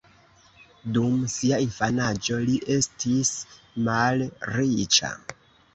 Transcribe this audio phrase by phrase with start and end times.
[0.95, 3.35] Dum sia infanaĝo, li estis
[3.91, 5.17] malriĉa.